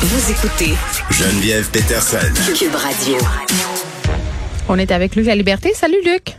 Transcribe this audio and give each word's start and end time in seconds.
Vous 0.00 0.30
écoutez 0.30 0.74
Geneviève 1.10 1.70
Peterson. 1.72 2.18
Cube 2.58 2.74
Radio. 2.74 3.16
On 4.68 4.78
est 4.78 4.90
avec 4.92 5.16
Luc 5.16 5.26
La 5.26 5.34
Liberté. 5.34 5.70
Salut 5.72 6.00
Luc. 6.04 6.34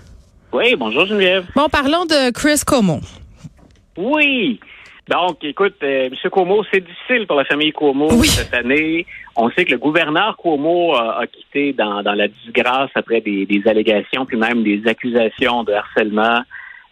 Oui, 0.54 0.76
bonjour 0.76 1.06
Geneviève. 1.06 1.46
Bon, 1.56 1.68
parlons 1.70 2.06
de 2.06 2.32
Chris 2.32 2.62
Como. 2.66 3.00
Oui. 3.98 4.60
Donc, 5.10 5.44
écoute, 5.44 5.76
euh, 5.84 6.06
M. 6.08 6.30
Cuomo, 6.32 6.64
c'est 6.72 6.82
difficile 6.86 7.26
pour 7.28 7.38
la 7.38 7.46
famille 7.46 7.72
Cuomo 7.72 8.10
Oui. 8.12 8.28
cette 8.28 8.54
année. 8.54 9.06
On 9.36 9.50
sait 9.52 9.66
que 9.66 9.72
le 9.72 9.78
gouverneur 9.78 10.36
Cuomo 10.38 10.96
a, 10.96 11.22
a 11.22 11.28
quitté 11.28 11.74
dans, 11.74 12.04
dans 12.04 12.14
la 12.14 12.28
disgrâce 12.28 12.90
après 12.96 13.22
des, 13.22 13.46
des 13.46 13.64
allégations, 13.68 14.26
puis 14.26 14.38
même 14.38 14.64
des 14.64 14.82
accusations 14.86 15.64
de 15.64 15.72
harcèlement, 15.74 16.42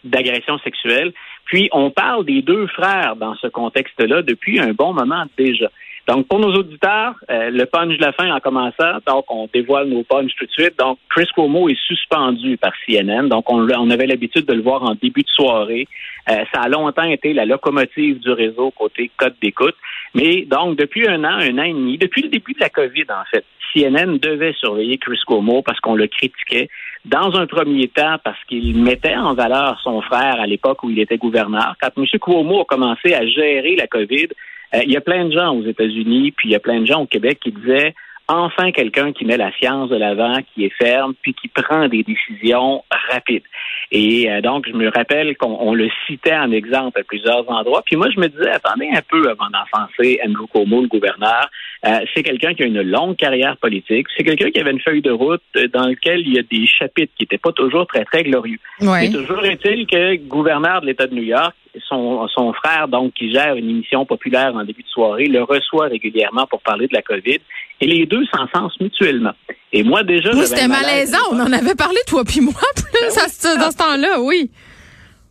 d'agression 0.04 0.58
sexuelle. 0.58 1.12
Puis, 1.44 1.68
on 1.72 1.90
parle 1.90 2.24
des 2.24 2.42
deux 2.42 2.66
frères 2.68 3.14
dans 3.16 3.34
ce 3.36 3.46
contexte-là 3.46 4.22
depuis 4.22 4.58
un 4.60 4.72
bon 4.72 4.92
moment 4.94 5.24
déjà. 5.38 5.70
Donc, 6.06 6.28
pour 6.28 6.38
nos 6.38 6.54
auditeurs, 6.54 7.14
euh, 7.30 7.50
le 7.50 7.66
punch 7.66 7.96
de 7.96 8.02
la 8.02 8.12
fin 8.12 8.32
en 8.32 8.38
commençant, 8.38 8.98
donc 9.06 9.24
on 9.28 9.48
dévoile 9.52 9.88
nos 9.88 10.04
punchs 10.04 10.34
tout 10.38 10.46
de 10.46 10.52
suite. 10.52 10.78
Donc, 10.78 10.98
Chris 11.10 11.26
Cuomo 11.34 11.68
est 11.68 11.80
suspendu 11.86 12.56
par 12.56 12.72
CNN. 12.86 13.28
Donc, 13.28 13.50
on, 13.50 13.68
on 13.68 13.90
avait 13.90 14.06
l'habitude 14.06 14.46
de 14.46 14.54
le 14.54 14.62
voir 14.62 14.84
en 14.84 14.94
début 14.94 15.22
de 15.22 15.28
soirée. 15.28 15.88
Euh, 16.30 16.44
ça 16.54 16.62
a 16.62 16.68
longtemps 16.68 17.10
été 17.10 17.32
la 17.32 17.44
locomotive 17.44 18.20
du 18.20 18.30
réseau 18.30 18.70
côté 18.70 19.10
code 19.16 19.34
d'écoute. 19.42 19.74
Mais 20.14 20.42
donc, 20.42 20.78
depuis 20.78 21.08
un 21.08 21.24
an, 21.24 21.38
un 21.40 21.58
an 21.58 21.64
et 21.64 21.72
demi, 21.72 21.98
depuis 21.98 22.22
le 22.22 22.28
début 22.28 22.52
de 22.52 22.60
la 22.60 22.70
COVID, 22.70 23.06
en 23.10 23.24
fait, 23.28 23.44
CNN 23.74 24.18
devait 24.18 24.54
surveiller 24.54 24.98
Chris 24.98 25.18
Cuomo 25.26 25.62
parce 25.62 25.80
qu'on 25.80 25.96
le 25.96 26.06
critiquait. 26.06 26.68
Dans 27.04 27.36
un 27.36 27.46
premier 27.46 27.88
temps, 27.88 28.16
parce 28.24 28.42
qu'il 28.48 28.80
mettait 28.82 29.14
en 29.14 29.34
valeur 29.34 29.80
son 29.82 30.00
frère 30.02 30.40
à 30.40 30.46
l'époque 30.46 30.82
où 30.82 30.90
il 30.90 30.98
était 30.98 31.18
gouverneur. 31.18 31.74
Quand 31.80 31.90
M. 31.96 32.04
Cuomo 32.20 32.62
a 32.62 32.64
commencé 32.64 33.14
à 33.14 33.26
gérer 33.26 33.76
la 33.76 33.86
COVID, 33.86 34.28
il 34.72 34.90
y 34.90 34.96
a 34.96 35.00
plein 35.00 35.24
de 35.26 35.32
gens 35.32 35.54
aux 35.54 35.64
États-Unis, 35.64 36.32
puis 36.32 36.48
il 36.48 36.52
y 36.52 36.56
a 36.56 36.60
plein 36.60 36.80
de 36.80 36.86
gens 36.86 37.02
au 37.02 37.06
Québec 37.06 37.38
qui 37.40 37.52
disaient 37.52 37.94
enfin 38.28 38.72
quelqu'un 38.72 39.12
qui 39.12 39.24
met 39.24 39.36
la 39.36 39.52
science 39.52 39.88
de 39.88 39.96
l'avant, 39.96 40.38
qui 40.52 40.64
est 40.64 40.72
ferme, 40.76 41.14
puis 41.22 41.34
qui 41.34 41.48
prend 41.48 41.88
des 41.88 42.02
décisions 42.02 42.82
rapides. 43.10 43.44
Et 43.92 44.30
euh, 44.30 44.40
donc, 44.40 44.66
je 44.66 44.72
me 44.72 44.90
rappelle 44.90 45.36
qu'on 45.36 45.56
on 45.60 45.74
le 45.74 45.88
citait 46.06 46.34
en 46.34 46.50
exemple 46.50 47.00
à 47.00 47.04
plusieurs 47.04 47.48
endroits. 47.48 47.82
Puis 47.86 47.96
moi, 47.96 48.08
je 48.14 48.18
me 48.18 48.28
disais, 48.28 48.50
attendez 48.50 48.88
un 48.92 49.02
peu 49.08 49.30
avant 49.30 49.48
d'enfoncer 49.50 50.18
Andrew 50.26 50.46
Cuomo, 50.48 50.82
le 50.82 50.88
gouverneur. 50.88 51.48
Euh, 51.84 51.98
c'est 52.14 52.22
quelqu'un 52.22 52.54
qui 52.54 52.62
a 52.62 52.66
une 52.66 52.80
longue 52.82 53.16
carrière 53.16 53.56
politique. 53.58 54.06
C'est 54.16 54.24
quelqu'un 54.24 54.50
qui 54.50 54.58
avait 54.60 54.70
une 54.72 54.80
feuille 54.80 55.02
de 55.02 55.10
route 55.10 55.42
euh, 55.56 55.68
dans 55.72 55.86
laquelle 55.86 56.20
il 56.20 56.34
y 56.34 56.38
a 56.38 56.42
des 56.42 56.66
chapitres 56.66 57.12
qui 57.18 57.24
n'étaient 57.24 57.38
pas 57.38 57.52
toujours 57.52 57.86
très, 57.86 58.04
très 58.04 58.22
glorieux. 58.24 58.58
Ouais. 58.80 59.08
Mais 59.08 59.10
toujours 59.12 59.44
est-il 59.44 59.86
que 59.86 60.16
gouverneur 60.26 60.80
de 60.80 60.86
l'État 60.86 61.06
de 61.06 61.14
New 61.14 61.22
York, 61.22 61.54
son, 61.88 62.26
son 62.28 62.52
frère, 62.54 62.88
donc, 62.88 63.12
qui 63.12 63.30
gère 63.30 63.54
une 63.56 63.68
émission 63.68 64.06
populaire 64.06 64.54
en 64.54 64.64
début 64.64 64.82
de 64.82 64.88
soirée, 64.88 65.26
le 65.26 65.42
reçoit 65.42 65.88
régulièrement 65.88 66.46
pour 66.46 66.60
parler 66.62 66.86
de 66.86 66.94
la 66.94 67.02
COVID. 67.02 67.38
Et 67.82 67.86
les 67.86 68.06
deux 68.06 68.24
s'encensent 68.34 68.80
mutuellement. 68.80 69.32
Et 69.72 69.82
moi, 69.82 70.02
déjà, 70.02 70.32
c'était 70.46 70.66
malaisant. 70.68 71.18
On 71.32 71.38
en 71.40 71.52
avait 71.52 71.74
parlé, 71.74 71.98
toi 72.06 72.24
puis 72.24 72.40
moi, 72.40 72.54
plus 72.74 73.00
Ben 73.00 73.08
à 73.24 73.28
ce- 73.28 73.60
dans 73.60 73.70
ce 73.70 73.76
temps-là, 73.76 74.20
oui. 74.22 74.50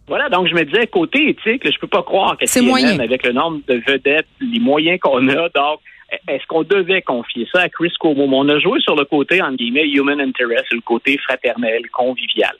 Voilà, 0.08 0.30
donc 0.30 0.48
je 0.48 0.54
me 0.54 0.64
disais, 0.64 0.88
côté 0.88 1.30
éthique, 1.30 1.70
je 1.70 1.80
peux 1.80 1.88
pas 1.88 2.04
croire 2.04 2.38
que 2.38 2.46
C'est 2.46 2.62
moyen. 2.62 3.00
avec 3.00 3.26
le 3.26 3.34
nombre 3.34 3.60
de 3.68 3.82
vedettes, 3.88 4.28
les 4.40 4.60
moyens 4.60 5.00
qu'on 5.00 5.28
a, 5.30 5.50
donc, 5.50 5.80
est-ce 6.28 6.46
qu'on 6.48 6.64
devait 6.64 7.02
confier 7.02 7.48
ça 7.52 7.62
à 7.62 7.70
Chris 7.70 7.92
Cuomo? 8.00 8.28
On 8.32 8.48
a 8.50 8.60
joué 8.60 8.80
sur 8.82 8.96
le 8.96 9.06
côté, 9.06 9.42
entre 9.42 9.56
guillemets, 9.56 9.88
human 9.90 10.22
interest, 10.22 10.66
le 10.72 10.82
côté 10.82 11.18
fraternel, 11.18 11.82
convivial. 11.92 12.54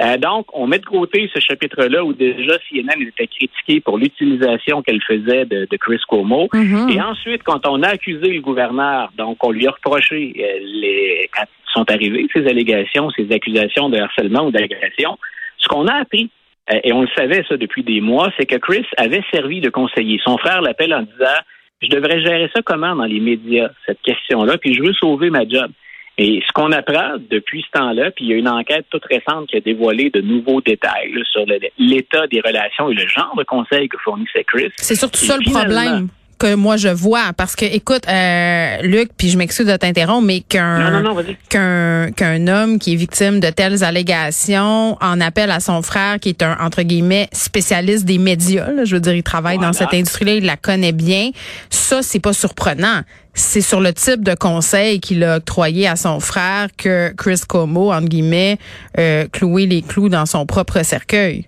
Euh, 0.00 0.16
donc, 0.16 0.46
on 0.54 0.66
met 0.66 0.78
de 0.78 0.86
côté 0.86 1.28
ce 1.34 1.40
chapitre-là 1.40 2.02
où 2.04 2.12
déjà 2.12 2.56
CNN 2.70 3.00
était 3.02 3.26
critiqué 3.26 3.80
pour 3.80 3.98
l'utilisation 3.98 4.82
qu'elle 4.82 5.02
faisait 5.02 5.44
de, 5.44 5.66
de 5.70 5.76
Chris 5.76 6.00
Cuomo. 6.08 6.48
Mhm. 6.54 6.90
Et 6.90 7.00
ensuite, 7.02 7.42
quand 7.42 7.66
on 7.66 7.82
a 7.82 7.88
accusé 7.88 8.28
le 8.28 8.40
gouverneur, 8.40 9.10
donc 9.18 9.44
on 9.44 9.50
lui 9.50 9.66
a 9.66 9.72
reproché 9.72 10.32
euh, 10.38 10.58
les, 10.62 11.28
quand 11.34 11.44
sont 11.74 11.90
arrivées 11.90 12.26
ces 12.32 12.46
allégations, 12.46 13.10
ces 13.10 13.30
accusations 13.32 13.88
de 13.88 13.98
harcèlement 13.98 14.46
ou 14.46 14.50
d'agression, 14.50 15.18
ce 15.58 15.68
qu'on 15.68 15.86
a 15.86 15.94
appris, 15.94 16.30
et 16.70 16.92
on 16.92 17.02
le 17.02 17.08
savait 17.16 17.44
ça 17.48 17.56
depuis 17.56 17.82
des 17.82 18.00
mois, 18.00 18.30
c'est 18.38 18.46
que 18.46 18.56
Chris 18.56 18.86
avait 18.96 19.22
servi 19.32 19.60
de 19.60 19.68
conseiller. 19.68 20.20
Son 20.24 20.38
frère 20.38 20.62
l'appelle 20.62 20.94
en 20.94 21.02
disant 21.02 21.38
Je 21.80 21.88
devrais 21.88 22.20
gérer 22.22 22.50
ça 22.54 22.62
comment 22.62 22.94
dans 22.94 23.04
les 23.04 23.20
médias, 23.20 23.70
cette 23.86 24.00
question-là, 24.02 24.58
puis 24.58 24.74
je 24.74 24.82
veux 24.82 24.92
sauver 24.94 25.30
ma 25.30 25.46
job. 25.48 25.70
Et 26.18 26.42
ce 26.46 26.52
qu'on 26.52 26.70
apprend 26.72 27.16
depuis 27.30 27.62
ce 27.62 27.78
temps-là, 27.78 28.10
puis 28.10 28.26
il 28.26 28.30
y 28.30 28.34
a 28.34 28.36
une 28.36 28.48
enquête 28.48 28.84
toute 28.90 29.04
récente 29.06 29.48
qui 29.48 29.56
a 29.56 29.60
dévoilé 29.60 30.10
de 30.10 30.20
nouveaux 30.20 30.60
détails 30.60 31.10
là, 31.12 31.22
sur 31.24 31.44
l'état 31.78 32.26
des 32.26 32.40
relations 32.40 32.90
et 32.90 32.94
le 32.94 33.06
genre 33.08 33.34
de 33.36 33.44
conseils 33.44 33.88
que 33.88 33.96
fournissait 33.98 34.44
Chris. 34.44 34.70
C'est 34.76 34.94
surtout 34.94 35.24
Et 35.24 35.26
ça 35.26 35.36
le 35.38 35.50
problème 35.50 36.08
que 36.42 36.54
moi 36.54 36.76
je 36.76 36.88
vois. 36.88 37.32
Parce 37.36 37.54
que 37.54 37.64
écoute 37.64 38.02
euh, 38.08 38.76
Luc 38.82 39.10
puis 39.16 39.28
je 39.28 39.38
m'excuse 39.38 39.66
de 39.66 39.76
t'interrompre 39.76 40.26
mais 40.26 40.40
qu'un 40.40 41.02
qu'un 41.48 42.10
qu'un 42.10 42.48
homme 42.48 42.78
qui 42.78 42.94
est 42.94 42.96
victime 42.96 43.38
de 43.38 43.48
telles 43.50 43.84
allégations 43.84 44.96
en 45.00 45.20
appelle 45.20 45.50
à 45.52 45.60
son 45.60 45.82
frère 45.82 46.18
qui 46.18 46.30
est 46.30 46.42
un 46.42 46.56
entre 46.60 46.82
guillemets 46.82 47.28
spécialiste 47.32 48.04
des 48.04 48.18
médias 48.18 48.70
là, 48.70 48.84
je 48.84 48.96
veux 48.96 49.00
dire 49.00 49.14
il 49.14 49.22
travaille 49.22 49.58
dans 49.58 49.72
cette 49.72 49.94
industrie-là 49.94 50.34
il 50.34 50.44
la 50.44 50.56
connaît 50.56 50.92
bien. 50.92 51.30
Ça 51.70 52.02
c'est 52.02 52.20
pas 52.20 52.32
surprenant. 52.32 53.02
C'est 53.34 53.62
sur 53.62 53.80
le 53.80 53.94
type 53.94 54.22
de 54.22 54.34
conseil 54.34 55.00
qu'il 55.00 55.24
a 55.24 55.36
octroyé 55.36 55.86
à 55.86 55.96
son 55.96 56.20
frère 56.20 56.68
que 56.76 57.14
Chris 57.16 57.40
Como 57.48 57.92
entre 57.92 58.08
guillemets 58.08 58.58
euh, 58.98 59.26
clouait 59.32 59.66
les 59.66 59.80
clous 59.80 60.08
dans 60.08 60.26
son 60.26 60.44
propre 60.44 60.82
cercueil 60.82 61.46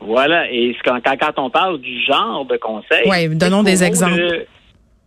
Voilà, 0.00 0.50
et 0.50 0.74
quand, 0.84 0.98
quand, 1.04 1.32
on 1.38 1.50
parle 1.50 1.78
du 1.80 2.02
genre 2.04 2.44
de 2.46 2.56
conseil. 2.56 3.08
Ouais, 3.08 3.28
donnons 3.28 3.62
des 3.62 3.84
exemples. 3.84 4.16
le- 4.16 4.46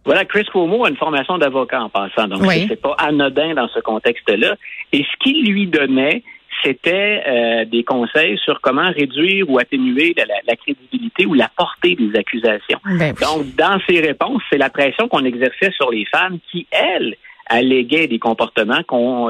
voilà, 0.05 0.25
Chris 0.25 0.43
Cuomo 0.51 0.85
a 0.85 0.89
une 0.89 0.97
formation 0.97 1.37
d'avocat 1.37 1.81
en 1.81 1.89
passant, 1.89 2.27
donc 2.27 2.41
Oui. 2.41 2.61
c'est- 2.61 2.67
c'est 2.69 2.81
pas 2.81 2.95
anodin 2.99 3.53
dans 3.55 3.67
ce 3.69 3.79
contexte-là. 3.79 4.55
Et 4.91 4.99
ce 5.03 5.17
qu'il 5.23 5.45
lui 5.49 5.65
donnait, 5.67 6.23
c'était 6.61 7.23
euh, 7.25 7.65
des 7.65 7.83
conseils 7.83 8.37
sur 8.43 8.61
comment 8.61 8.89
réduire 8.91 9.49
ou 9.49 9.59
atténuer 9.59 10.13
la, 10.15 10.25
la- 10.25 10.33
la 10.47 10.55
crédibilité 10.55 11.25
ou 11.25 11.33
la 11.33 11.49
portée 11.57 11.95
des 11.95 12.17
accusations. 12.17 12.79
Ben 12.85 13.13
oui. 13.17 13.25
Donc, 13.25 13.55
dans 13.55 13.79
ses 13.89 13.99
réponses, 14.01 14.41
c'est 14.51 14.57
la 14.59 14.69
pression 14.69 15.07
qu'on 15.07 15.25
exerçait 15.25 15.71
sur 15.71 15.89
les 15.89 16.05
femmes 16.05 16.37
qui, 16.51 16.67
elles, 16.71 17.15
alléguaient 17.47 18.07
des 18.07 18.19
comportements 18.19 18.81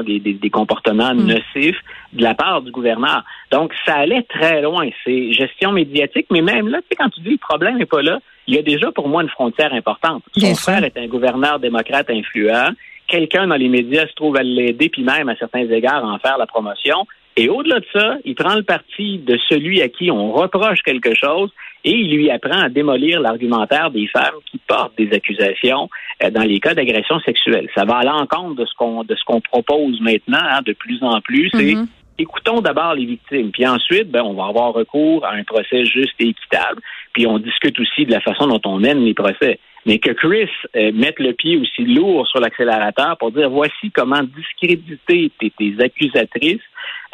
des, 0.02 0.18
des- 0.20 0.34
des 0.34 0.50
comportements 0.50 1.14
Mm. 1.14 1.26
nocifs 1.26 1.80
de 2.12 2.22
la 2.22 2.34
part 2.34 2.62
du 2.62 2.70
gouverneur. 2.70 3.22
Donc, 3.50 3.72
ça 3.86 3.94
allait 3.96 4.22
très 4.22 4.62
loin. 4.62 4.88
C'est 5.04 5.32
gestion 5.32 5.72
médiatique, 5.72 6.26
mais 6.30 6.42
même 6.42 6.68
là, 6.68 6.78
tu 6.78 6.86
sais, 6.90 6.96
quand 6.96 7.08
tu 7.10 7.20
dis 7.20 7.30
le 7.30 7.38
problème 7.38 7.78
n'est 7.78 7.86
pas 7.86 8.02
là, 8.02 8.18
il 8.46 8.54
y 8.54 8.58
a 8.58 8.62
déjà 8.62 8.92
pour 8.92 9.08
moi 9.08 9.22
une 9.22 9.28
frontière 9.28 9.72
importante. 9.72 10.22
Son 10.34 10.40
Bien 10.40 10.54
sûr. 10.54 10.62
frère 10.72 10.84
est 10.84 10.96
un 10.98 11.06
gouverneur 11.06 11.58
démocrate 11.58 12.10
influent. 12.10 12.70
Quelqu'un 13.06 13.46
dans 13.46 13.56
les 13.56 13.68
médias 13.68 14.06
se 14.06 14.14
trouve 14.14 14.36
à 14.36 14.42
l'aider, 14.42 14.88
puis 14.88 15.02
même 15.02 15.28
à 15.28 15.36
certains 15.36 15.68
égards 15.70 16.04
à 16.04 16.08
en 16.08 16.18
faire 16.18 16.38
la 16.38 16.46
promotion. 16.46 17.06
Et 17.36 17.48
au-delà 17.48 17.80
de 17.80 17.86
ça, 17.92 18.16
il 18.24 18.34
prend 18.34 18.54
le 18.54 18.62
parti 18.62 19.18
de 19.18 19.38
celui 19.48 19.82
à 19.82 19.88
qui 19.88 20.10
on 20.10 20.32
reproche 20.32 20.80
quelque 20.82 21.14
chose 21.14 21.50
et 21.84 21.90
il 21.90 22.16
lui 22.16 22.30
apprend 22.30 22.62
à 22.62 22.68
démolir 22.68 23.20
l'argumentaire 23.20 23.90
des 23.90 24.06
femmes 24.06 24.34
qui 24.50 24.58
portent 24.66 24.96
des 24.96 25.12
accusations 25.12 25.88
euh, 26.22 26.30
dans 26.30 26.42
les 26.42 26.60
cas 26.60 26.74
d'agression 26.74 27.20
sexuelle. 27.20 27.68
Ça 27.74 27.84
va 27.84 27.98
à 27.98 28.04
l'encontre 28.04 28.56
de 28.56 28.64
ce 28.64 28.74
qu'on 28.74 29.04
de 29.04 29.14
ce 29.14 29.24
qu'on 29.24 29.40
propose 29.40 30.00
maintenant 30.00 30.38
hein, 30.40 30.60
de 30.64 30.72
plus 30.72 31.02
en 31.02 31.20
plus. 31.20 31.50
C'est 31.52 31.74
Mhm. 31.74 31.86
écoutons 32.18 32.60
d'abord 32.60 32.94
les 32.94 33.04
victimes, 33.06 33.50
puis 33.50 33.66
ensuite, 33.66 34.10
ben, 34.10 34.22
on 34.22 34.34
va 34.34 34.46
avoir 34.46 34.72
recours 34.72 35.24
à 35.26 35.32
un 35.32 35.42
procès 35.44 35.84
juste 35.84 36.14
et 36.20 36.28
équitable, 36.28 36.80
puis 37.12 37.26
on 37.26 37.38
discute 37.38 37.78
aussi 37.80 38.06
de 38.06 38.12
la 38.12 38.20
façon 38.20 38.46
dont 38.46 38.60
on 38.64 38.78
mène 38.78 39.04
les 39.04 39.14
procès. 39.14 39.58
Mais 39.86 39.98
que 39.98 40.12
Chris 40.12 40.48
euh, 40.76 40.92
mette 40.94 41.18
le 41.18 41.32
pied 41.34 41.58
aussi 41.58 41.84
lourd 41.84 42.26
sur 42.28 42.40
l'accélérateur 42.40 43.18
pour 43.18 43.32
dire 43.32 43.50
voici 43.50 43.90
comment 43.92 44.22
discréditer 44.22 45.30
tes, 45.38 45.50
tes 45.50 45.74
accusatrices, 45.78 46.62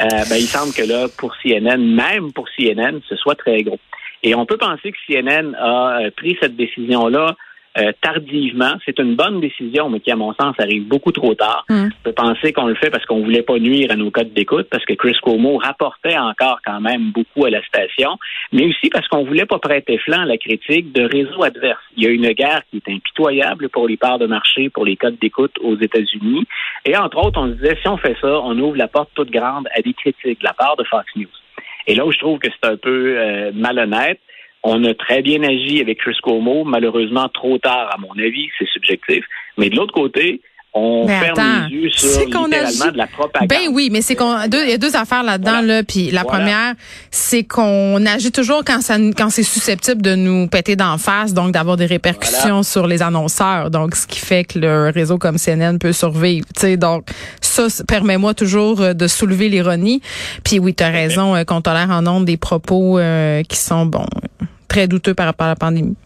euh, 0.01 0.07
ben, 0.29 0.37
il 0.37 0.47
semble 0.47 0.73
que 0.73 0.89
là, 0.89 1.09
pour 1.19 1.35
CNN, 1.43 1.79
même 1.79 2.33
pour 2.33 2.47
CNN, 2.57 3.01
ce 3.09 3.17
soit 3.17 3.35
très 3.35 3.63
gros. 3.63 3.81
Et 4.23 4.35
on 4.35 4.47
peut 4.47 4.59
penser 4.59 4.93
que 4.93 4.99
CNN 5.07 5.55
a 5.55 6.03
euh, 6.03 6.11
pris 6.17 6.37
cette 6.41 6.57
décision-là 6.57 7.37
euh, 7.79 7.93
tardivement. 8.01 8.73
C'est 8.85 8.99
une 8.99 9.15
bonne 9.15 9.41
décision, 9.41 9.89
mais 9.89 10.01
qui, 10.01 10.11
à 10.11 10.17
mon 10.17 10.35
sens, 10.35 10.57
arrive 10.59 10.89
beaucoup 10.89 11.13
trop 11.13 11.37
tard. 11.37 11.65
Mm. 11.69 11.85
On 11.85 12.03
peut 12.03 12.13
penser 12.13 12.53
qu'on 12.53 12.67
le 12.67 12.75
fait 12.75 12.91
parce 12.91 13.07
qu'on 13.07 13.23
voulait 13.23 13.43
pas 13.43 13.59
nuire 13.61 13.93
à 13.93 13.97
nos 13.97 14.11
codes 14.11 14.33
d'écoute, 14.33 14.67
parce 14.69 14.85
que 14.85 14.95
Chris 14.95 15.17
Cuomo 15.23 15.57
rapportait 15.59 16.19
encore 16.19 16.59
quand 16.65 16.81
même 16.81 17.13
beaucoup 17.13 17.45
à 17.45 17.51
la 17.51 17.63
station, 17.63 18.19
mais 18.53 18.67
aussi 18.67 18.91
parce 18.91 19.07
qu'on 19.07 19.25
voulait 19.25 19.47
pas 19.47 19.61
prêter 19.61 19.99
flanc 19.99 20.23
à 20.23 20.25
la 20.25 20.37
critique 20.37 20.93
de 20.93 21.03
réseaux 21.03 21.45
adverses. 21.45 21.79
Il 21.97 22.03
y 22.03 22.07
a 22.09 22.11
une 22.11 22.33
guerre 22.33 22.63
qui 22.71 22.79
est 22.79 22.93
impitoyable 22.93 23.69
pour 23.69 23.87
les 23.87 23.97
parts 23.97 24.19
de 24.19 24.27
marché, 24.27 24.69
pour 24.69 24.85
les 24.85 24.97
codes 24.97 25.19
d'écoute 25.21 25.55
aux 25.63 25.77
États-Unis. 25.77 26.47
Et 26.85 26.97
entre 26.97 27.25
autres, 27.25 27.41
on 27.41 27.51
se 27.51 27.53
disait, 27.53 27.79
si 27.81 27.87
on 27.87 27.99
fait 27.99 28.17
ça, 28.21 28.41
on 28.41 28.59
ouvre 28.59 28.77
la 28.77 28.89
porte 28.89 29.11
toute 29.15 29.31
grande 29.31 29.69
à 29.77 29.81
des 29.81 29.93
critiques 29.93 30.41
de 30.41 30.45
la 30.45 30.55
part 30.55 30.75
de 30.77 30.83
Fox 30.83 31.07
News. 31.15 31.29
Et 31.87 31.95
là 31.95 32.07
où 32.07 32.13
je 32.13 32.19
trouve 32.19 32.39
que 32.39 32.49
c'est 32.51 32.69
un 32.69 32.77
peu 32.77 33.19
euh, 33.19 33.51
malhonnête, 33.55 34.21
on 34.63 34.85
a 34.85 34.95
très 34.95 35.23
bien 35.23 35.43
agi 35.43 35.81
avec 35.81 35.99
Chris 35.99 36.17
Cuomo, 36.23 36.65
malheureusement 36.65 37.29
trop 37.29 37.59
tard 37.59 37.91
à 37.93 37.99
mon 37.99 38.13
avis, 38.19 38.51
c'est 38.59 38.69
subjectif. 38.69 39.25
Mais 39.57 39.71
de 39.71 39.77
l'autre 39.77 39.95
côté, 39.95 40.41
on 40.73 41.09
ferme 41.09 41.69
les 41.69 41.77
yeux 41.77 41.91
sur 41.91 42.21
littéralement 42.21 42.93
de 42.93 42.97
la 42.97 43.07
propagande. 43.07 43.49
Ben 43.49 43.69
oui, 43.73 43.89
mais 43.91 44.03
c'est 44.03 44.15
qu'on 44.15 44.37
il 44.45 44.71
y 44.71 44.73
a 44.73 44.79
deux 44.79 44.95
affaires 44.95 45.23
là-dedans 45.23 45.63
là, 45.63 45.83
puis 45.83 46.11
la 46.11 46.25
première, 46.25 46.75
c'est 47.11 47.43
qu'on 47.43 48.05
agit 48.07 48.31
toujours 48.31 48.63
quand 48.65 48.81
ça 48.81 48.97
quand 49.17 49.31
c'est 49.31 49.43
susceptible 49.43 50.03
de 50.03 50.15
nous 50.15 50.47
péter 50.47 50.77
d'en 50.77 50.99
face, 50.99 51.35
donc 51.35 51.53
d'avoir 51.53 51.77
des 51.77 51.87
répercussions 51.87 52.63
sur 52.63 52.87
les 52.87 53.03
annonceurs. 53.03 53.71
Donc 53.71 53.97
ce 53.97 54.07
qui 54.07 54.21
fait 54.21 54.45
que 54.45 54.59
le 54.59 54.91
réseau 54.91 55.19
comme 55.19 55.39
CNN 55.39 55.79
peut 55.79 55.93
survivre, 55.93 56.47
tu 56.55 56.61
sais. 56.61 56.77
Donc 56.77 57.09
ça 57.41 57.67
permet-moi 57.87 58.35
toujours 58.35 58.81
euh, 58.81 58.95
de 58.95 59.07
soulever 59.07 59.49
l'ironie. 59.49 60.01
Puis 60.45 60.59
oui, 60.59 60.75
tu 60.75 60.85
as 60.85 60.91
raison 60.91 61.35
euh, 61.35 61.45
qu'on 61.45 61.61
tolère 61.61 61.91
en 61.91 62.03
nombre 62.03 62.27
des 62.27 62.37
propos 62.37 62.99
euh, 62.99 63.43
qui 63.43 63.57
sont 63.57 63.87
bon 63.87 64.07
très 64.69 64.87
douteux 64.87 65.15
par 65.15 65.27
rapport 65.27 65.47
à 65.47 65.51
la 65.51 65.57
pandémie. 65.57 65.97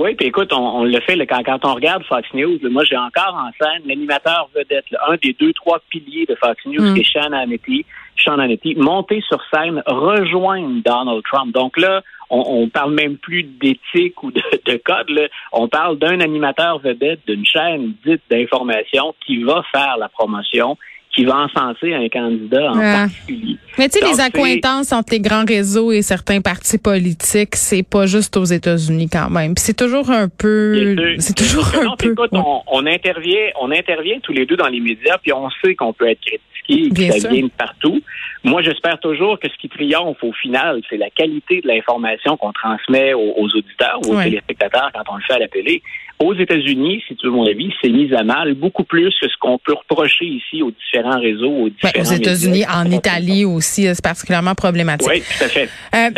Oui, 0.00 0.14
puis 0.14 0.28
écoute, 0.28 0.50
on, 0.54 0.84
le 0.84 0.98
fait 1.00 1.14
quand, 1.26 1.42
quand, 1.44 1.62
on 1.66 1.74
regarde 1.74 2.02
Fox 2.04 2.26
News. 2.32 2.58
moi, 2.70 2.84
j'ai 2.84 2.96
encore 2.96 3.34
en 3.34 3.50
scène 3.60 3.82
l'animateur 3.84 4.48
vedette, 4.54 4.86
un 5.06 5.16
des 5.22 5.36
deux, 5.38 5.52
trois 5.52 5.78
piliers 5.90 6.24
de 6.26 6.34
Fox 6.36 6.56
News, 6.64 6.80
mm. 6.80 6.94
qui 6.94 7.00
est 7.00 7.12
Sean 7.12 7.32
Hannity, 7.32 7.84
Sean 8.16 8.38
Hannity, 8.38 8.76
monter 8.76 9.20
sur 9.28 9.42
scène, 9.52 9.82
rejoindre 9.84 10.82
Donald 10.82 11.22
Trump. 11.30 11.52
Donc 11.52 11.76
là, 11.76 12.00
on, 12.30 12.42
on 12.46 12.68
parle 12.70 12.94
même 12.94 13.18
plus 13.18 13.42
d'éthique 13.42 14.22
ou 14.22 14.30
de, 14.30 14.40
de 14.64 14.80
code. 14.82 15.10
Là. 15.10 15.28
On 15.52 15.68
parle 15.68 15.98
d'un 15.98 16.20
animateur 16.20 16.78
vedette 16.78 17.20
d'une 17.26 17.44
chaîne 17.44 17.92
dite 18.06 18.22
d'information 18.30 19.14
qui 19.26 19.42
va 19.42 19.62
faire 19.70 19.98
la 19.98 20.08
promotion 20.08 20.78
qui 21.14 21.24
va 21.24 21.38
encenser 21.38 21.92
un 21.92 22.08
candidat 22.08 22.70
en 22.70 22.78
particulier. 22.78 23.56
Mais 23.78 23.88
tu 23.88 23.98
sais, 23.98 24.06
les 24.06 24.20
accointances 24.20 24.92
entre 24.92 25.12
les 25.12 25.20
grands 25.20 25.44
réseaux 25.44 25.90
et 25.90 26.02
certains 26.02 26.40
partis 26.40 26.78
politiques, 26.78 27.56
c'est 27.56 27.82
pas 27.82 28.06
juste 28.06 28.36
aux 28.36 28.44
États-Unis 28.44 29.08
quand 29.10 29.30
même. 29.30 29.54
c'est 29.56 29.76
toujours 29.76 30.10
un 30.10 30.28
peu, 30.28 30.96
c'est 31.18 31.36
toujours 31.36 31.66
un 31.74 31.96
peu. 31.96 32.12
Écoute, 32.12 32.30
on, 32.32 32.86
intervient, 32.86 33.50
on 33.60 33.70
intervient 33.70 34.20
tous 34.20 34.32
les 34.32 34.46
deux 34.46 34.56
dans 34.56 34.68
les 34.68 34.80
médias, 34.80 35.18
puis 35.18 35.32
on 35.32 35.48
sait 35.64 35.74
qu'on 35.74 35.92
peut 35.92 36.08
être 36.08 36.20
critiqué, 36.20 36.90
que 36.90 37.18
ça 37.18 37.28
vient 37.28 37.44
de 37.44 37.50
partout. 37.50 38.00
Moi, 38.42 38.62
j'espère 38.62 38.98
toujours 39.00 39.38
que 39.38 39.48
ce 39.48 39.56
qui 39.58 39.68
triomphe 39.68 40.22
au 40.22 40.32
final, 40.32 40.80
c'est 40.88 40.96
la 40.96 41.10
qualité 41.10 41.60
de 41.60 41.68
l'information 41.68 42.36
qu'on 42.36 42.52
transmet 42.52 43.12
aux, 43.14 43.44
auditeurs 43.44 44.00
ou 44.06 44.14
aux 44.14 44.22
téléspectateurs 44.22 44.90
quand 44.94 45.12
on 45.12 45.16
le 45.16 45.22
fait 45.22 45.34
à 45.34 45.38
la 45.38 45.48
télé. 45.48 45.82
Aux 46.22 46.34
États-Unis, 46.34 47.02
si 47.08 47.16
tu 47.16 47.26
veux 47.26 47.32
mon 47.32 47.46
avis, 47.46 47.72
c'est 47.80 47.88
mis 47.88 48.14
à 48.14 48.22
mal 48.22 48.54
beaucoup 48.54 48.84
plus 48.84 49.14
que 49.20 49.28
ce 49.28 49.36
qu'on 49.38 49.58
peut 49.58 49.74
reprocher 49.74 50.26
ici 50.26 50.62
aux 50.62 50.70
différents 50.70 50.99
réseaux, 51.08 51.50
aux 51.50 51.68
différents 51.68 52.00
Aux 52.00 52.14
États-Unis, 52.14 52.64
en 52.66 52.90
Italie 52.90 53.44
aussi, 53.44 53.82
c'est 53.94 54.02
particulièrement 54.02 54.54
problématique. 54.54 55.08
Oui, 55.08 55.22
tout 55.22 55.44
à 55.44 55.48
fait. 55.48 55.68
Euh, 55.94 56.10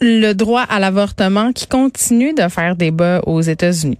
le 0.00 0.32
droit 0.32 0.62
à 0.62 0.78
l'avortement 0.78 1.52
qui 1.52 1.66
continue 1.66 2.34
de 2.34 2.48
faire 2.48 2.76
débat 2.76 3.20
aux 3.26 3.40
États-Unis. 3.40 3.98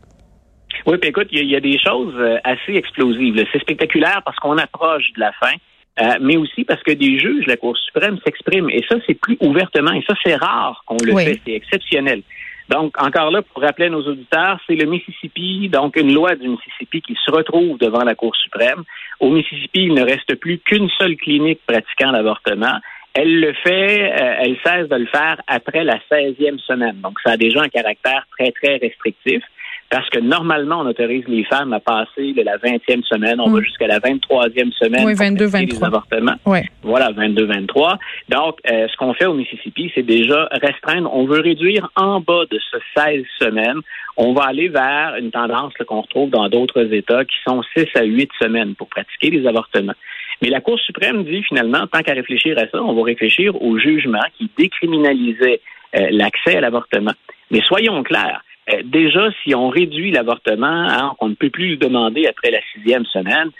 Oui, 0.87 0.99
puis 0.99 1.11
écoute, 1.11 1.29
il 1.31 1.49
y, 1.49 1.57
a 1.57 1.61
des 1.61 1.79
choses 1.79 2.15
euh, 2.17 2.37
assez 2.45 2.75
explosives. 2.75 3.43
C'est 3.53 3.61
spectaculaire 3.61 4.21
parce 4.25 4.37
qu'on 4.39 4.59
approche 4.59 5.13
de 5.15 5.21
la 5.21 5.33
fin. 5.33 5.55
Euh, 6.01 6.19
mais 6.21 6.37
aussi 6.37 6.65
parce 6.65 6.83
que 6.83 6.91
des 6.91 7.21
juges 7.21 7.45
de 7.45 7.51
la 7.51 7.57
Cour 7.57 7.77
suprême 7.77 8.19
s'expriment. 8.25 8.69
Et 8.69 8.85
ça, 8.89 8.97
c'est 9.07 9.15
plus 9.15 9.37
ouvertement. 9.41 9.93
Et 9.93 10.03
ça, 10.07 10.15
c'est 10.25 10.35
rare 10.35 10.83
qu'on 10.87 10.97
le 11.03 11.17
fait. 11.17 11.41
C'est 11.47 11.53
exceptionnel. 11.53 12.23
Donc, 12.69 13.01
encore 13.01 13.31
là, 13.31 13.43
pour 13.43 13.63
rappeler 13.63 13.87
à 13.87 13.91
nos 13.91 14.03
auditeurs, 14.03 14.59
c'est 14.67 14.75
le 14.75 14.87
Mississippi, 14.87 15.69
donc 15.69 15.97
une 15.97 16.13
loi 16.13 16.35
du 16.35 16.49
Mississippi 16.49 17.03
qui 17.03 17.15
se 17.25 17.31
retrouve 17.31 17.79
devant 17.79 18.03
la 18.03 18.15
Cour 18.15 18.35
suprême. 18.37 18.83
Au 19.25 19.31
Mississippi, 19.31 19.85
il 19.85 19.95
ne 19.95 20.03
reste 20.03 20.35
plus 20.35 20.59
qu'une 20.59 20.91
seule 20.99 21.17
clinique 21.17 21.61
pratiquant 21.67 22.11
l'avortement. 22.11 22.79
Elle 23.15 23.41
le 23.41 23.55
fait, 23.55 24.13
euh, 24.13 24.35
elle 24.43 24.59
cesse 24.63 24.87
de 24.87 24.97
le 24.97 25.07
faire 25.07 25.41
après 25.47 25.83
la 25.83 25.99
16e 26.13 26.59
semaine. 26.59 27.01
Donc, 27.01 27.19
ça 27.25 27.33
a 27.33 27.37
déjà 27.39 27.63
un 27.63 27.71
caractère 27.71 28.27
très, 28.37 28.53
très 28.53 28.77
restrictif 28.77 29.43
parce 29.91 30.09
que 30.11 30.19
normalement, 30.19 30.81
on 30.81 30.87
autorise 30.87 31.25
les 31.29 31.45
femmes 31.45 31.73
à 31.73 31.81
passer 31.81 32.33
de 32.33 32.43
la 32.43 32.57
20e 32.59 33.05
semaine, 33.05 33.41
on 33.41 33.51
va 33.51 33.61
mm. 33.61 33.65
jusqu'à 33.65 33.87
la 33.87 34.01
23e 34.01 34.73
semaine. 34.73 35.05
Oui, 35.05 35.15
22, 35.15 35.47
23. 35.47 35.87
avortements. 35.87 36.35
Oui. 36.47 36.61
Voilà, 36.83 37.11
22, 37.13 37.45
23. 37.45 37.99
Donc, 38.29 38.59
euh, 38.71 38.89
ce 38.89 38.97
qu'on 38.97 39.15
fait 39.15 39.27
au 39.27 39.35
Mississippi, 39.35 39.93
c'est 39.95 40.03
déjà 40.03 40.49
restreindre. 40.51 41.11
On 41.15 41.27
veut 41.27 41.41
réduire 41.41 41.91
en 41.97 42.21
bas 42.21 42.45
de 42.51 42.59
ce 42.71 42.77
16 42.97 43.25
semaines. 43.41 43.81
On 44.17 44.33
va 44.33 44.45
aller 44.45 44.69
vers 44.69 45.17
une 45.19 45.31
tendance 45.31 45.73
qu'on 45.87 46.03
retrouve 46.03 46.31
dans 46.31 46.49
d'autres 46.49 46.93
États 46.93 47.25
qui 47.25 47.37
sont 47.47 47.63
6 47.77 47.87
à 47.95 48.05
8 48.05 48.31
semaines 48.41 48.75
pour 48.75 48.89
pratiquer 48.89 49.31
les 49.31 49.47
avortements. 49.47 49.95
Mais 50.43 50.49
la 50.49 50.61
Cour 50.61 50.79
suprême 50.79 51.25
dit 51.25 51.43
finalement, 51.43 51.87
tant 51.87 52.01
qu'à 52.03 52.13
réfléchir 52.13 52.59
à 52.59 52.69
ça, 52.69 52.83
on 52.83 52.95
va 52.95 53.03
réfléchir 53.03 53.61
au 53.63 53.79
jugement 53.79 54.23
qui 54.37 54.51
décriminalisait 54.57 55.61
euh, 55.97 56.09
l'accès 56.11 56.57
à 56.57 56.61
l'avortement. 56.61 57.13
Mais 57.51 57.61
soyons 57.61 58.03
clairs, 58.03 58.44
déjà, 58.85 59.29
si 59.43 59.55
on 59.55 59.69
réduit 59.69 60.11
l'avortement, 60.11 60.67
hein, 60.67 61.13
on 61.21 61.29
ne 61.29 61.35
peut 61.35 61.51
plus 61.51 61.71
le 61.71 61.77
demander 61.77 62.27
après 62.27 62.51
la 62.51 62.61
sixième 62.75 63.05
semaine. 63.07 63.51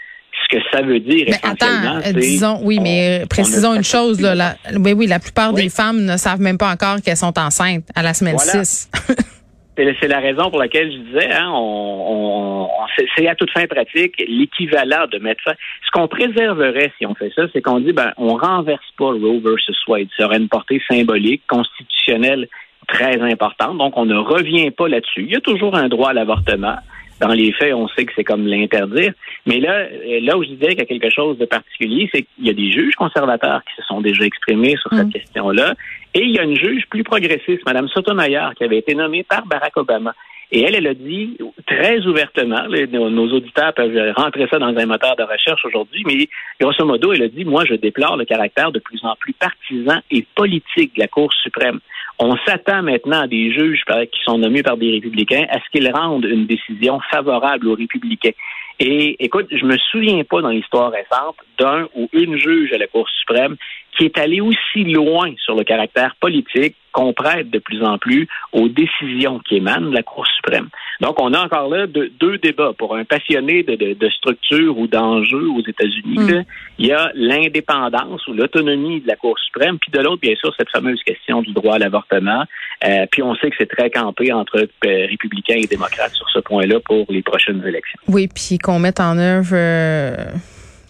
Ce 0.43 0.57
que 0.57 0.61
ça 0.69 0.81
veut 0.81 0.99
dire 0.99 1.27
mais 1.29 1.37
essentiellement, 1.37 1.95
attends, 1.95 2.19
disons, 2.19 2.59
oui, 2.61 2.79
mais 2.81 3.23
précisons 3.29 3.73
une 3.73 3.85
chose. 3.85 4.19
Là, 4.19 4.35
la, 4.35 4.55
oui, 4.77 4.91
oui, 4.91 5.07
la 5.07 5.19
plupart 5.19 5.53
des 5.53 5.69
femmes 5.69 6.03
ne 6.03 6.17
savent 6.17 6.41
même 6.41 6.57
pas 6.57 6.69
encore 6.69 6.97
qu'elles 7.01 7.15
sont 7.15 7.39
enceintes 7.39 7.85
à 7.95 8.03
la 8.03 8.13
semaine 8.13 8.37
6. 8.37 8.91
c'est 9.77 10.07
la 10.07 10.19
raison 10.19 10.49
pour 10.49 10.59
laquelle 10.59 10.91
je 10.91 10.97
disais, 10.97 11.31
hein, 11.31 11.49
on, 11.53 12.67
c'est 13.15 13.27
à 13.27 13.35
toute 13.35 13.51
fin 13.51 13.65
pratique 13.67 14.15
l'équivalent 14.27 15.07
de 15.11 15.19
mettre 15.19 15.41
ça. 15.43 15.53
Ce 15.85 15.91
qu'on 15.91 16.07
préserverait 16.07 16.91
si 16.97 17.05
on 17.05 17.15
fait 17.15 17.31
ça, 17.35 17.43
c'est 17.53 17.61
qu'on 17.61 17.79
dit, 17.79 17.93
ben, 17.93 18.11
on 18.17 18.35
renverse 18.35 18.85
pas 18.97 19.05
Roe 19.11 19.39
versus 19.39 19.77
Wade. 19.87 20.07
Ça 20.17 20.25
aurait 20.25 20.37
une 20.37 20.49
portée 20.49 20.81
symbolique, 20.89 21.43
constitutionnelle 21.47 22.47
très 22.87 23.21
importante. 23.21 23.77
Donc, 23.77 23.97
on 23.97 24.05
ne 24.05 24.17
revient 24.17 24.71
pas 24.71 24.87
là-dessus. 24.87 25.23
Il 25.23 25.31
y 25.31 25.35
a 25.35 25.41
toujours 25.41 25.75
un 25.75 25.87
droit 25.87 26.09
à 26.09 26.13
l'avortement. 26.13 26.77
Dans 27.21 27.31
les 27.31 27.53
faits, 27.53 27.73
on 27.73 27.87
sait 27.87 28.05
que 28.05 28.11
c'est 28.15 28.25
comme 28.25 28.45
l'interdire. 28.45 29.13
Mais 29.45 29.59
là, 29.59 29.85
là 30.21 30.37
où 30.37 30.43
je 30.43 30.49
disais 30.49 30.69
qu'il 30.69 30.79
y 30.79 30.81
a 30.81 30.85
quelque 30.85 31.09
chose 31.09 31.37
de 31.37 31.45
particulier, 31.45 32.09
c'est 32.13 32.23
qu'il 32.23 32.45
y 32.45 32.49
a 32.49 32.53
des 32.53 32.71
juges 32.71 32.95
conservateurs 32.95 33.61
qui 33.63 33.81
se 33.81 33.87
sont 33.87 34.01
déjà 34.01 34.25
exprimés 34.25 34.75
sur 34.75 34.91
cette 34.93 35.07
mm. 35.07 35.13
question-là. 35.13 35.75
Et 36.13 36.23
il 36.23 36.31
y 36.31 36.39
a 36.39 36.43
une 36.43 36.57
juge 36.57 36.83
plus 36.89 37.03
progressiste, 37.03 37.65
Mme 37.65 37.87
Sotomayor, 37.87 38.53
qui 38.55 38.65
avait 38.65 38.79
été 38.79 38.95
nommée 38.95 39.23
par 39.23 39.45
Barack 39.45 39.77
Obama. 39.77 40.13
Et 40.51 40.61
elle, 40.61 40.75
elle 40.75 40.87
a 40.87 40.93
dit 40.93 41.37
très 41.65 42.05
ouvertement, 42.05 42.67
nos, 42.69 43.33
auditeurs 43.33 43.73
peuvent 43.73 44.13
rentrer 44.15 44.47
ça 44.49 44.59
dans 44.59 44.67
un 44.77 44.85
moteur 44.85 45.15
de 45.15 45.23
recherche 45.23 45.65
aujourd'hui, 45.65 46.03
mais 46.05 46.27
grosso 46.59 46.85
modo, 46.85 47.13
elle 47.13 47.23
a 47.23 47.27
dit, 47.27 47.45
moi, 47.45 47.65
je 47.65 47.73
déplore 47.73 48.15
le 48.15 48.25
caractère 48.25 48.71
de 48.71 48.79
plus 48.79 49.03
en 49.03 49.15
plus 49.15 49.33
partisan 49.33 49.99
et 50.11 50.25
politique 50.35 50.95
de 50.95 51.01
la 51.01 51.07
Cour 51.07 51.33
suprême. 51.33 51.79
On 52.17 52.35
s'attend 52.45 52.81
maintenant 52.81 53.21
à 53.21 53.27
des 53.27 53.51
juges 53.51 53.83
qui 54.11 54.19
sont 54.23 54.37
nommés 54.37 54.63
par 54.63 54.77
des 54.77 54.91
républicains 54.91 55.45
à 55.49 55.59
ce 55.59 55.69
qu'ils 55.71 55.91
rendent 55.91 56.25
une 56.25 56.45
décision 56.45 56.99
favorable 57.11 57.67
aux 57.67 57.75
républicains. 57.75 58.31
Et 58.79 59.23
écoute, 59.23 59.47
je 59.51 59.65
me 59.65 59.77
souviens 59.91 60.23
pas 60.23 60.41
dans 60.41 60.49
l'histoire 60.49 60.91
récente 60.91 61.37
d'un 61.59 61.87
ou 61.95 62.09
une 62.13 62.37
juge 62.37 62.73
à 62.73 62.77
la 62.77 62.87
Cour 62.87 63.07
suprême 63.09 63.55
qui 63.97 64.05
est 64.05 64.17
allé 64.17 64.41
aussi 64.41 64.83
loin 64.83 65.33
sur 65.43 65.55
le 65.55 65.63
caractère 65.63 66.15
politique 66.19 66.75
qu'on 66.95 67.11
prête 67.11 67.49
de 67.49 67.59
plus 67.59 67.83
en 67.83 67.97
plus 67.97 68.25
aux 68.53 68.69
décisions 68.69 69.39
qui 69.39 69.57
émanent 69.57 69.89
de 69.89 69.93
la 69.93 70.01
Cour 70.01 70.25
suprême. 70.27 70.69
Donc, 71.01 71.21
on 71.21 71.33
a 71.33 71.43
encore 71.43 71.67
là 71.67 71.87
deux 71.87 72.37
débats. 72.37 72.71
Pour 72.77 72.95
un 72.95 73.03
passionné 73.03 73.63
de, 73.63 73.75
de, 73.75 74.09
structure 74.09 74.77
ou 74.77 74.87
d'enjeux 74.87 75.49
aux 75.49 75.59
États-Unis, 75.59 76.19
mm. 76.19 76.45
il 76.79 76.85
y 76.85 76.93
a 76.93 77.11
l'indépendance 77.13 78.25
ou 78.27 78.33
l'autonomie 78.33 79.01
de 79.01 79.07
la 79.07 79.17
Cour 79.17 79.37
suprême, 79.39 79.77
puis 79.77 79.91
de 79.91 79.99
l'autre, 79.99 80.21
bien 80.21 80.35
sûr, 80.35 80.53
cette 80.57 80.69
fameuse 80.69 81.01
question 81.03 81.41
du 81.41 81.51
droit 81.51 81.75
à 81.75 81.79
l'avortement. 81.79 82.45
Euh, 82.85 83.05
puis 83.11 83.21
on 83.21 83.35
sait 83.35 83.49
que 83.49 83.55
c'est 83.57 83.69
très 83.69 83.89
campé 83.89 84.31
entre 84.31 84.57
euh, 84.57 84.67
républicains 85.09 85.55
et 85.57 85.67
démocrates 85.67 86.13
sur 86.13 86.29
ce 86.29 86.39
point-là 86.39 86.79
pour 86.79 87.05
les 87.09 87.21
prochaines 87.21 87.61
élections. 87.65 87.99
Oui, 88.07 88.29
puis 88.33 88.57
qu'on 88.57 88.79
mette 88.79 89.01
en 89.01 89.17
œuvre... 89.17 89.53
Euh, 89.53 90.15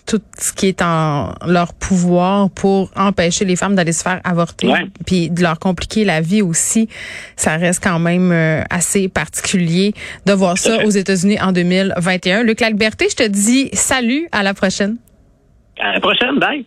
tout 0.06 0.22
ce 0.38 0.54
qui 0.54 0.68
est 0.68 0.82
en 0.82 1.34
leur 1.48 1.74
pouvoir 1.74 2.50
pour 2.52 2.92
empêcher 2.96 3.44
les 3.44 3.56
femmes 3.56 3.76
d'aller 3.76 3.92
se 3.92 4.04
faire 4.04 4.22
avorter, 4.24 4.72
puis 5.06 5.30
de 5.30 5.42
leur 5.42 5.60
compliquer 5.60 6.06
la 6.06 6.22
vie 6.22 6.42
aussi. 6.42 6.88
Ça 7.36 7.58
reste 7.58 7.84
quand 7.84 8.00
même 8.00 8.32
euh, 8.32 8.62
assez 8.70 9.08
particulier 9.08 9.94
de 10.26 10.34
voir 10.34 10.58
ça 10.58 10.86
aux 10.86 10.90
États-Unis 10.90 11.40
en 11.42 11.52
2021. 11.52 12.44
Luc 12.44 12.62
Laliberté, 12.62 13.08
je 13.10 13.16
te 13.16 13.28
dis 13.28 13.70
salut, 13.74 14.28
à 14.32 14.44
la 14.44 14.54
prochaine. 14.54 14.98
À 15.80 15.94
la 15.94 16.00
prochaine, 16.00 16.40
bye. 16.40 16.64